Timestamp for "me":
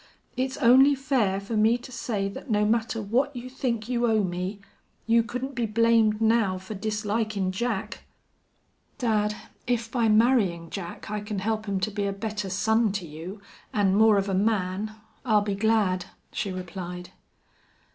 1.55-1.77, 4.23-4.59